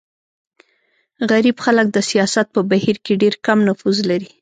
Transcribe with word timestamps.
غریب 1.29 1.57
خلک 1.65 1.87
د 1.91 1.97
سیاست 2.09 2.47
په 2.55 2.61
بهیر 2.71 2.97
کې 3.05 3.19
ډېر 3.21 3.33
کم 3.45 3.57
نفوذ 3.69 3.97
لري. 4.09 4.29